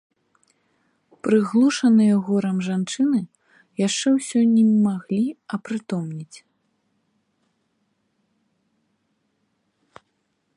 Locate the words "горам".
2.29-2.57